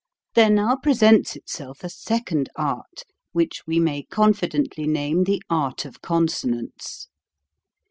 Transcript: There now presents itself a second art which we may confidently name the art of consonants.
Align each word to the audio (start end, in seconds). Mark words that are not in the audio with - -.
There 0.33 0.49
now 0.49 0.77
presents 0.77 1.35
itself 1.35 1.83
a 1.83 1.89
second 1.89 2.49
art 2.55 3.03
which 3.33 3.61
we 3.67 3.79
may 3.79 4.01
confidently 4.01 4.87
name 4.87 5.25
the 5.25 5.43
art 5.47 5.85
of 5.85 6.01
consonants. 6.01 7.07